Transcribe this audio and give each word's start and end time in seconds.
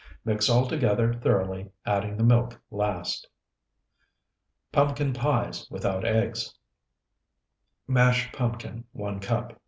Mix 0.25 0.49
all 0.49 0.67
together 0.67 1.13
thoroughly, 1.13 1.69
adding 1.85 2.17
the 2.17 2.23
milk 2.23 2.59
last. 2.71 3.27
PUMPKIN 4.73 5.13
PIES 5.13 5.69
WITHOUT 5.69 6.05
EGGS 6.05 6.55
Mashed 7.87 8.33
pumpkin, 8.33 8.83
1 8.93 9.19
cup. 9.19 9.59